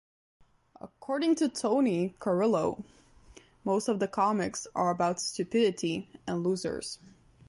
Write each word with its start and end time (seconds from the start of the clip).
According 0.81 1.35
to 1.35 1.47
Tony 1.49 2.15
Carrillo, 2.17 2.83
most 3.63 3.87
of 3.87 3.99
the 3.99 4.07
comics 4.07 4.65
are 4.73 4.89
about 4.89 5.21
stupidity 5.21 6.09
and 6.25 6.43
losers. 6.43 6.97